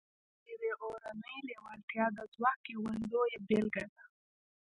[0.43, 4.03] دا د يوې اورنۍ لېوالتیا د ځواک يوه لويه بېلګه ده.